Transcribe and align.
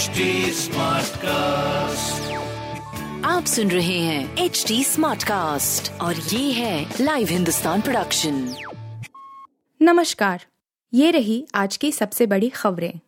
HD 0.00 0.06
cast 1.16 2.32
आप 3.24 3.44
सुन 3.44 3.70
रहे 3.70 3.98
हैं 3.98 4.36
एच 4.38 4.64
डी 4.68 4.84
स्मार्ट 4.84 5.24
कास्ट 5.24 6.00
और 6.00 6.16
ये 6.16 6.52
है 6.52 6.94
लाइव 7.00 7.28
हिंदुस्तान 7.28 7.80
प्रोडक्शन 7.80 8.54
नमस्कार 9.82 10.44
ये 10.94 11.10
रही 11.10 11.46
आज 11.54 11.76
की 11.76 11.92
सबसे 11.92 12.26
बड़ी 12.26 12.48
खबरें। 12.48 13.00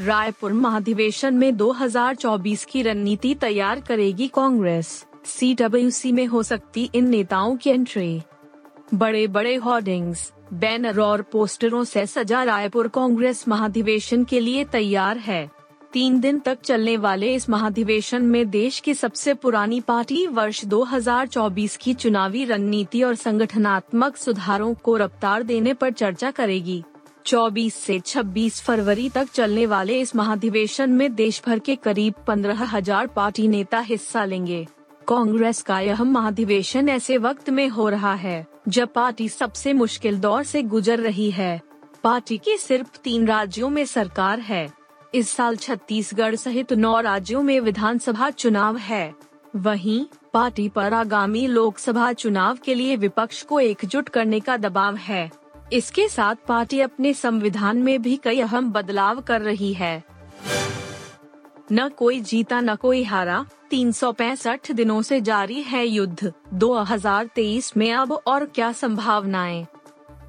रायपुर 0.00 0.52
महाधिवेशन 0.52 1.34
में 1.34 1.52
2024 1.52 2.64
की 2.64 2.82
रणनीति 2.82 3.34
तैयार 3.34 3.80
करेगी 3.80 4.28
कांग्रेस। 4.28 5.04
सीडब्ल्यूसी 5.26 6.12
में 6.12 6.26
हो 6.26 6.42
सकती 6.42 6.90
इन 6.94 7.08
नेताओं 7.08 7.56
की 7.56 7.70
एंट्री 7.70 8.20
बड़े 8.94 9.26
बड़े 9.26 9.54
होर्डिंग्स 9.54 10.32
बैनर 10.52 11.00
और 11.00 11.22
पोस्टरों 11.22 11.84
से 11.84 12.06
सजा 12.06 12.42
रायपुर 12.44 12.88
कांग्रेस 12.88 13.44
महाधिवेशन 13.48 14.24
के 14.24 14.40
लिए 14.40 14.64
तैयार 14.64 15.18
है। 15.18 15.48
तीन 15.92 16.18
दिन 16.20 16.38
तक 16.38 16.60
चलने 16.60 16.96
वाले 16.96 17.34
इस 17.34 17.48
महाधिवेशन 17.50 18.22
में 18.22 18.48
देश 18.50 18.78
की 18.80 18.94
सबसे 18.94 19.34
पुरानी 19.34 19.80
पार्टी 19.80 20.26
वर्ष 20.26 20.64
2024 20.64 21.76
की 21.76 21.94
चुनावी 21.94 22.44
रणनीति 22.44 23.02
और 23.02 23.14
संगठनात्मक 23.14 24.16
सुधारों 24.16 24.72
को 24.74 24.96
रफ्तार 24.96 25.42
देने 25.42 25.74
पर 25.74 25.92
चर्चा 25.92 26.30
करेगी। 26.30 26.82
24 27.26 27.74
से 27.74 27.98
26 28.00 28.60
फरवरी 28.60 29.08
तक 29.08 29.28
चलने 29.34 29.66
वाले 29.66 30.00
इस 30.00 30.14
महाधिवेशन 30.16 30.90
में 30.90 31.14
देश 31.14 31.42
भर 31.46 31.58
के 31.58 31.76
करीब 31.76 32.14
पंद्रह 32.26 32.64
हज़ार 32.64 33.06
पार्टी 33.06 33.48
नेता 33.48 33.78
हिस्सा 33.80 34.24
लेंगे। 34.24 34.66
कांग्रेस 35.08 35.62
का 35.62 35.80
यह 35.80 36.02
महाधिवेशन 36.04 36.88
ऐसे 36.88 37.18
वक्त 37.18 37.50
में 37.50 37.68
हो 37.68 37.88
रहा 37.88 38.14
है। 38.14 38.46
जब 38.68 38.88
पार्टी 38.92 39.28
सबसे 39.28 39.72
मुश्किल 39.72 40.18
दौर 40.18 40.42
से 40.42 40.62
गुजर 40.62 40.98
रही 40.98 41.30
है, 41.30 41.62
पार्टी 42.04 42.38
की 42.38 42.56
सिर्फ़ 42.56 42.98
तीन 43.04 43.26
राज्यों 43.26 43.70
में 43.70 43.84
सरकार 43.84 44.40
है। 44.40 44.72
इस 45.14 45.30
साल 45.30 45.56
छत्तीसगढ़ 45.56 46.34
सहित 46.34 46.72
नौ 46.72 47.00
राज्यों 47.00 47.42
में 47.42 47.60
विधानसभा 47.60 48.30
चुनाव 48.30 48.76
है। 48.76 49.14
वहीं, 49.56 50.06
पार्टी 50.32 50.68
पर 50.68 50.94
आगामी 50.94 51.46
लोकसभा 51.46 52.12
चुनाव 52.12 52.58
के 52.64 52.74
लिए 52.74 52.96
विपक्ष 52.96 53.42
को 53.42 53.60
एकजुट 53.60 54.08
करने 54.08 54.40
का 54.40 54.56
दबाव 54.56 54.96
है। 54.96 55.30
इसके 55.72 56.08
साथ 56.08 56.34
पार्टी 56.48 56.80
अपने 56.80 57.14
संविधान 57.14 57.76
में 57.76 58.02
भी 58.02 58.16
कई 58.16 58.40
अहम 58.40 58.72
बदलाव 58.72 59.20
कर 59.20 59.40
रही 59.40 59.72
है। 59.74 60.04
न 61.72 61.88
कोई 61.88 62.20
जीता, 62.20 62.60
न 62.60 62.74
कोई 62.74 63.02
हारा। 63.02 63.46
365 63.70 64.72
दिनों 64.72 65.02
से 65.02 65.20
जारी 65.20 65.62
है 65.62 65.86
युद्ध। 65.86 66.32
2023 66.54 67.76
में 67.76 67.92
अब 67.92 68.12
और 68.12 68.44
क्या 68.44 68.72
संभावनाएँ? 68.72 69.66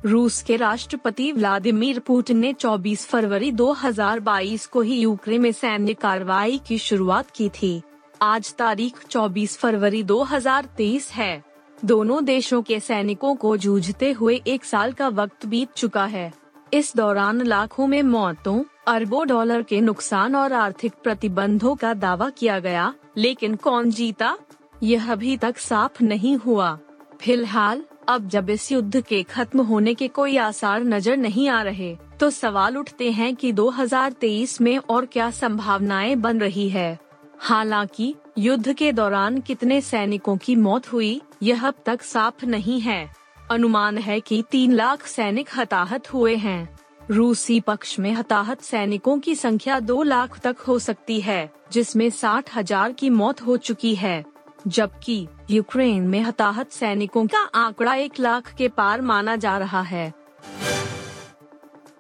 रूस 0.05 0.41
के 0.41 0.55
राष्ट्रपति 0.55 1.31
व्लादिमीर 1.31 1.99
पुतिन 1.99 2.37
ने 2.37 2.53
24 2.53 3.07
फरवरी 3.07 3.51
2022 3.51 4.65
को 4.65 4.81
ही 4.81 4.99
यूक्रेन 4.99 5.41
में 5.41 5.51
सैन्य 5.51 5.93
कार्रवाई 5.93 6.61
की 6.67 6.77
शुरुआत 6.77 7.31
की 7.31 7.49
थी। 7.49 7.81
आज 8.21 8.53
तारीख 8.53 9.07
24 9.07 9.57
फरवरी 9.57 10.03
2023 10.03 11.11
है। 11.11 11.43
दोनों 11.85 12.25
देशों 12.25 12.61
के 12.61 12.79
सैनिकों 12.79 13.35
को 13.35 13.57
जूझते 13.57 14.11
हुए 14.11 14.41
एक 14.47 14.65
साल 14.65 14.93
का 14.93 15.07
वक्त 15.07 15.45
बीत 15.45 15.69
चुका 15.71 16.05
है। 16.05 16.33
इस 16.73 16.93
दौरान 16.95 17.41
लाखों 17.41 17.87
में 17.87 18.03
मौतों 18.03 18.63
अरबों 18.89 19.27
डॉलर 19.27 19.61
के 19.61 19.81
नुकसान 19.81 20.35
और 20.35 20.53
आर्थिक 20.53 20.93
प्रतिबंधों 21.03 21.75
का 21.75 21.93
दावा 21.93 22.29
किया 22.29 22.59
गया, 22.59 22.93
लेकिन 23.17 23.55
कौन 23.55 23.91
जीता? 23.91 24.37
यह 24.83 25.11
अभी 25.11 25.37
तक 25.37 25.57
साफ़ 25.57 26.03
नहीं 26.03 26.35
हुआ। 26.35 26.79
फ़िलहाल, 27.21 27.83
अब 28.07 28.27
जब 28.27 28.49
इस 28.49 28.71
युद्ध 28.71 29.01
के 29.01 29.23
खत्म 29.23 29.61
होने 29.61 29.93
के 29.93 30.07
कोई 30.07 30.37
आसार 30.37 30.83
नज़र 30.83 31.17
नहीं 31.17 31.49
आ 31.49 31.61
रहे 31.61 31.97
तो 32.19 32.29
सवाल 32.29 32.77
उठते 32.77 33.11
हैं 33.11 33.35
कि 33.35 33.51
2023 33.51 34.61
में 34.61 34.77
और 34.77 35.05
क्या 35.05 35.31
संभावनाएँ 35.31 36.15
बन 36.15 36.39
रही 36.39 36.69
है। 36.69 36.99
हालाँकि, 37.39 38.15
युद्ध 38.37 38.73
के 38.73 38.91
दौरान 38.91 39.41
कितने 39.41 39.81
सैनिकों 39.81 40.37
की 40.37 40.55
मौत 40.55 40.93
हुई, 40.93 41.21
यह 41.43 41.67
अब 41.67 41.73
तक 41.85 42.01
साफ़ 42.01 42.45
नहीं 42.45 42.79
है। 42.79 43.11
अनुमान 43.51 43.97
है 43.97 44.19
कि 44.19 44.43
तीन 44.51 44.71
लाख 44.71 45.05
सैनिक 45.05 45.49
हताहत 45.57 46.13
हुए 46.13 46.35
हैं। 46.35 46.79
रूसी 47.11 47.59
पक्ष 47.59 47.99
में 47.99 48.11
हताहत 48.13 48.61
सैनिकों 48.61 49.19
की 49.19 49.35
संख्या 49.35 49.79
दो 49.79 50.03
लाख 50.03 50.39
तक 50.39 50.57
हो 50.57 50.79
सकती 50.79 51.21
है, 51.21 51.51
जिसमें 51.71 52.09
साठ 52.09 52.55
हज़ार 52.55 52.91
की 52.91 53.09
मौत 53.09 53.41
हो 53.41 53.57
चुकी 53.57 53.95
है। 53.95 54.25
जबकि 54.67 55.27
यूक्रेन 55.51 56.03
में 56.03 56.21
हताहत 56.21 56.71
सैनिकों 56.71 57.25
का 57.27 57.39
आंकड़ा 57.55 57.93
एक 57.93 58.19
लाख 58.19 58.53
के 58.53 58.67
पार 58.67 59.01
माना 59.01 59.35
जा 59.35 59.57
रहा 59.57 59.81
है। 59.81 60.13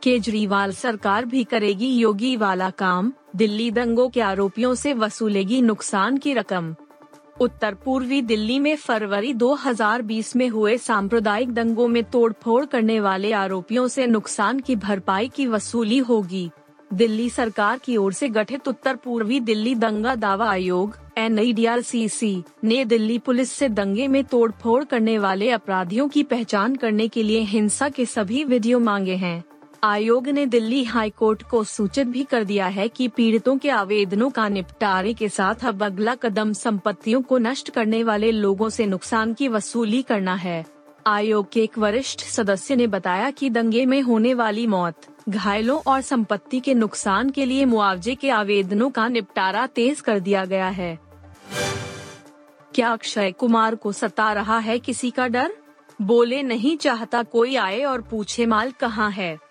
केजरीवाल 0.03 0.71
सरकार 0.71 1.25
भी 1.25 1.43
करेगी 1.43 1.89
योगी 1.89 2.35
वाला 2.37 2.69
काम, 2.69 3.13
दिल्ली 3.35 3.71
दंगों 3.71 4.09
के 4.09 4.21
आरोपियों 4.21 4.75
से 4.75 4.93
वसूलेगी 4.93 5.61
नुकसान 5.61 6.17
की 6.17 6.33
रकम। 6.33 6.75
उत्तर 7.41 7.73
पूर्वी 7.73 8.21
दिल्ली 8.21 8.59
में 8.59 8.75
फरवरी 8.75 9.33
2020 9.33 10.35
में 10.35 10.49
हुए 10.49 10.77
सांप्रदायिक 10.77 11.51
दंगों 11.51 11.87
में 11.87 12.03
तोड़फोड़ 12.03 12.65
करने 12.65 12.99
वाले 12.99 13.31
आरोपियों 13.31 13.87
से 13.87 14.07
नुकसान 14.07 14.59
की 14.59 14.75
भरपाई 14.75 15.27
की 15.27 15.47
वसूली 15.47 15.97
होगी। 15.97 16.49
दिल्ली 16.93 17.29
सरकार 17.29 17.77
की 17.77 17.97
ओर 17.97 18.13
से 18.13 18.29
गठित 18.29 18.67
उत्तर 18.67 18.95
पूर्वी 18.95 19.39
दिल्ली 19.39 19.75
दंगा 19.75 20.15
दावा 20.15 20.49
आयोग 20.49 20.97
एन 21.17 21.39
ने 22.63 22.85
दिल्ली 22.85 23.17
पुलिस 23.19 23.51
से 23.51 23.69
दंगे 23.69 24.07
में 24.07 24.23
तोड़फोड़ 24.23 24.83
करने 24.83 25.17
वाले 25.17 25.49
अपराधियों 25.49 26.07
की 26.09 26.23
पहचान 26.23 26.75
करने 26.75 27.07
के 27.07 27.23
लिए 27.23 27.39
हिंसा 27.39 27.89
के 27.89 28.05
सभी 28.05 28.43
वीडियो 28.43 28.79
मांगे 28.79 29.15
हैं। 29.15 29.43
आयोग 29.83 30.27
ने 30.27 30.45
दिल्ली 30.45 30.83
हाई 30.83 31.09
कोर्ट 31.09 31.43
को 31.43 31.63
सूचित 31.63 32.07
भी 32.07 32.23
कर 32.23 32.43
दिया 32.43 32.67
है 32.67 32.87
कि 32.87 33.07
पीड़ितों 33.07 33.57
के 33.57 33.69
आवेदनों 33.69 34.29
का 34.29 34.47
निपटारे 34.47 35.13
के 35.13 35.29
साथ 35.29 35.65
अब 35.65 35.83
अगला 35.83 36.15
कदम 36.15 36.53
संपत्तियों 36.53 37.21
को 37.21 37.37
नष्ट 37.37 37.69
करने 37.69 38.03
वाले 38.03 38.31
लोगों 38.31 38.69
से 38.69 38.85
नुकसान 38.85 39.33
की 39.33 39.47
वसूली 39.47 40.01
करना 40.01 40.35
है। 40.35 40.65
आयोग 41.07 41.51
के 41.51 41.63
एक 41.63 41.77
वरिष्ठ 41.77 42.19
सदस्य 42.19 42.75
ने 42.75 42.87
बताया 42.87 43.31
कि 43.31 43.49
दंगे 43.49 43.85
में 43.85 44.01
होने 44.01 44.33
वाली 44.33 44.67
मौत, 44.67 44.95
घायलों 45.29 45.81
और 45.87 46.01
संपत्ति 46.01 46.59
के 46.59 46.73
नुकसान 46.73 47.29
के 47.29 47.45
लिए 47.45 47.65
मुआवजे 47.65 48.15
के 48.15 48.29
आवेदनों 48.29 48.89
का 48.89 49.07
निपटारा 49.07 49.67
तेज 49.67 50.01
कर 50.01 50.19
दिया 50.19 50.45
गया 50.45 50.67
है। 50.67 50.99
क्या 52.75 52.89
अक्षय 52.89 53.31
कुमार 53.31 53.75
को 53.75 53.91
सता 53.91 54.33
रहा 54.33 54.59
है 54.59 54.79
किसी 54.79 55.11
का 55.11 55.27
डर? 55.27 55.53
बोले 56.01 56.43
नहीं 56.43 56.77
चाहता 56.77 57.23
कोई 57.23 57.55
आए 57.55 57.83
और 57.83 58.01
पूछे 58.01 58.45
माल 58.45 58.71
कहाँ 58.71 59.11
है? 59.11 59.48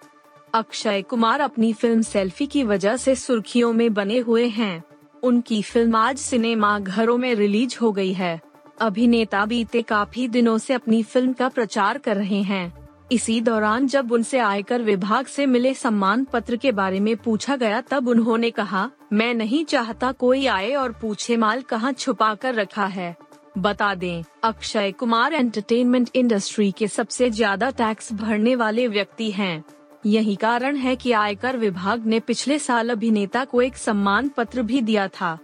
अक्षय 0.55 1.03
कुमार 1.03 1.41
अपनी 1.41 1.73
फ़िल्म 1.73 2.03
सेल्फी 2.03 2.47
की 2.47 2.63
वजह 2.65 2.97
से 2.97 3.15
सुर्खियों 3.15 3.73
में 3.73 3.93
बने 3.95 4.19
हुए 4.19 4.47
हैं। 4.49 4.83
उनकी 5.23 5.61
फ़िल्म 5.63 5.97
आज 5.97 6.19
सिनेमा 6.19 6.79
घरों 6.79 7.17
में 7.19 7.35
रिलीज़ 7.35 7.77
हो 7.81 7.91
गई 7.93 8.13
है। 8.13 8.41
अभिनेता 8.81 9.45
बीते 9.47 9.83
काफ़ी 9.83 10.27
दिनों 10.29 10.57
से 10.59 10.75
अपनी 10.75 11.03
फ़िल्म 11.03 11.33
का 11.33 11.49
प्रचार 11.49 11.99
कर 11.99 12.17
रहे 12.17 12.43
हैं। 12.43 12.73
इसी 13.13 13.41
दौरान 13.41 13.87
जब 13.87 14.13
उनसे 14.13 14.39
आयकर 14.39 14.83
विभाग 14.83 15.27
से 15.27 15.47
मिले 15.47 15.75
सम्मान 15.75 16.25
पत्र 16.25 16.57
के 16.57 16.73
बारे 16.73 17.01
में 17.01 17.17
पूछा 17.17 17.57
गया 17.57 17.81
तब 17.81 18.09
उन्होंने 18.09 18.51
कहा, 18.51 18.91
मैं 19.13 19.33
नहीं 19.35 19.65
चाहता 19.65 20.13
कोई 20.13 20.47
आए 20.47 20.75
और 20.75 20.93
पूछे 20.93 21.37
माल 21.37 21.63
कहाँ 21.63 21.93
छुपा 21.93 22.35
कर 22.35 22.55
रखा 22.55 22.87
है। 22.87 23.17
बता 23.59 23.95
दें, 23.95 24.23
अक्षय 24.45 24.93
कुमार 24.93 25.35
एंटरटेनमेंट 25.35 26.11
इंडस्ट्री 26.15 26.71
के 26.71 26.89
सबसे 26.89 27.31
ज़्यादा 27.31 27.71
टैक्स 27.71 28.13
भरने 28.13 28.55
वाले 28.57 28.87
व्यक्ति 28.89 29.31
हैं। 29.31 29.65
यही 30.07 30.35
कारण 30.37 30.77
है 30.77 30.97
कि 30.97 31.13
आयकर 31.13 31.57
विभाग 31.57 32.07
ने 32.07 32.21
पिछले 32.21 32.59
साल 32.59 32.91
अभिनेता 32.91 33.45
को 33.45 33.63
एक 33.63 33.77
सम्मान 33.77 34.29
पत्र 34.29 34.63
भी 34.63 34.81
दिया 34.81 35.09
था। 35.09 35.39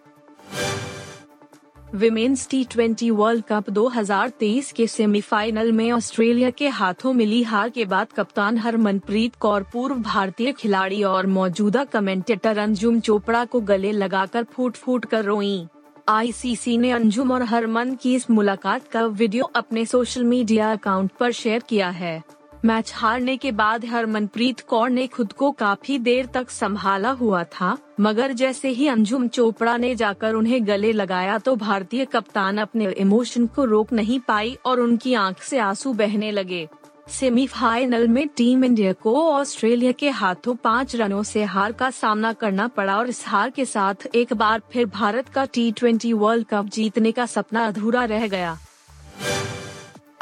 Women's 1.94 2.48
T 2.48 2.64
twenty 2.64 3.10
world 3.10 3.44
cup 3.44 3.70
2023 3.70 4.72
के 4.72 4.86
सेमीफाइनल 4.86 5.72
में 5.72 5.92
ऑस्ट्रेलिया 5.92 6.50
के 6.50 6.68
हाथों 6.68 7.12
मिली 7.12 7.42
हार 7.42 7.68
के 7.68 7.84
बाद 7.84 8.12
कप्तान 8.12 8.58
हरमनप्रीत 8.58 9.34
कौर 9.34 9.62
पूर्व 9.62 9.94
भारतीय 9.94 10.52
खिलाड़ी 10.52 11.02
और 11.02 11.26
मौजूदा 11.26 11.84
कमेंटेटर 11.84 12.58
अंजुम 12.58 13.00
चोपड़ा 13.00 13.44
को 13.44 13.60
गले 13.60 13.92
लगाकर 13.92 14.44
फूट 14.44 14.76
फूट 14.76 15.04
कर 15.04 15.24
रोई। 15.24 15.66
आईसीसी 16.08 16.78
ने 16.78 16.90
अंजुम 16.90 17.30
और 17.32 17.42
हरमन 17.42 17.94
की 17.94 18.14
इस 18.14 18.30
मुलाकात 18.30 18.88
का 18.88 19.06
वीडियो 19.06 19.44
अपने 19.44 19.86
सोशल 19.86 20.24
मीडिया 20.24 20.72
अकाउंट 20.72 21.10
पर 21.20 21.32
शेयर 21.32 21.62
किया 21.68 21.88
है। 21.88 22.22
मैच 22.64 22.92
हारने 22.94 23.36
के 23.36 23.50
बाद 23.52 23.84
हरमनप्रीत 23.84 24.60
कौर 24.60 24.90
ने 24.90 25.06
खुद 25.06 25.32
को 25.32 25.50
काफ़ी 25.50 25.98
देर 25.98 26.26
तक 26.26 26.50
संभाला 26.50 27.10
हुआ 27.10 27.42
था, 27.44 27.76
मगर 28.00 28.32
जैसे 28.32 28.68
ही 28.68 28.88
अंजुम 28.88 29.26
चोपड़ा 29.28 29.76
ने 29.76 29.94
जाकर 29.94 30.34
उन्हें 30.34 30.66
गले 30.66 30.92
लगाया 30.92 31.36
तो 31.38 31.54
भारतीय 31.56 32.04
कप्तान 32.04 32.58
अपने 32.58 32.90
इमोशन 32.92 33.46
को 33.46 33.64
रोक 33.64 33.92
नहीं 33.92 34.18
पाई 34.20 34.56
और 34.66 34.80
उनकी 34.80 35.14
आँख 35.14 35.42
से 35.42 35.58
आँसू 35.58 35.92
बहने 35.92 36.30
लगे। 36.30 36.66
सेमीफाइनल 37.10 38.08
में 38.08 38.26
टीम 38.28 38.64
इंडिया 38.64 38.92
को 38.92 39.30
ऑस्ट्रेलिया 39.32 39.92
के 39.92 40.10
हाथों 40.10 40.54
पाँच 40.54 40.96
रनों 40.96 41.22
से 41.22 41.44
हार 41.44 41.72
का 41.72 41.90
सामना 41.90 42.32
करना 42.32 42.68
पड़ा 42.68 42.96
और 42.98 43.08
इस 43.08 43.26
हार 43.26 43.50
के 43.50 43.64
साथ 43.64 44.06
एक 44.14 44.32
बार 44.32 44.62
फिर 44.72 44.86
भारत 44.86 45.28
का 45.28 45.44
टी 45.44 45.70
ट्वेंटी 45.72 46.12
वर्ल्ड 46.12 46.46
कप 46.46 46.66
जीतने 46.66 47.12
का 47.12 47.26
सपना 47.26 47.66
अधूरा 47.66 48.04
रह 48.04 48.26
गया। 48.28 48.58